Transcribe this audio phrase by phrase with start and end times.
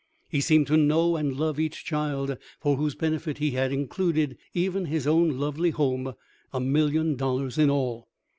[0.29, 4.85] He seemed to know and love each child, for whose benefit he had included even
[4.85, 6.15] his own lovely home,
[6.51, 8.07] a million dollars in all.